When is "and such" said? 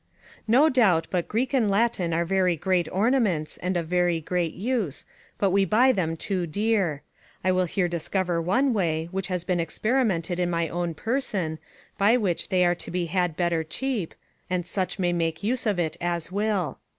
14.49-14.97